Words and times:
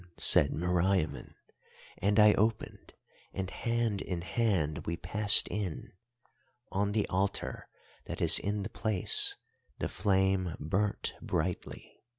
said 0.17 0.49
Meriamun, 0.51 1.35
and 1.99 2.19
I 2.19 2.33
opened, 2.33 2.95
and 3.33 3.47
hand 3.51 4.01
in 4.01 4.21
hand 4.23 4.87
we 4.87 4.97
passed 4.97 5.47
in. 5.49 5.91
On 6.71 6.93
the 6.93 7.05
altar 7.07 7.67
that 8.05 8.19
is 8.19 8.39
in 8.39 8.63
the 8.63 8.69
place 8.69 9.37
the 9.77 9.89
flame 9.89 10.55
burnt 10.59 11.13
brightly. 11.21 12.01